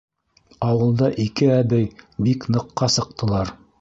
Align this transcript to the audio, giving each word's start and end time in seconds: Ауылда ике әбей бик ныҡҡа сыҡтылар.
Ауылда 0.69 1.09
ике 1.25 1.49
әбей 1.57 1.85
бик 2.29 2.49
ныҡҡа 2.57 2.91
сыҡтылар. 2.95 3.55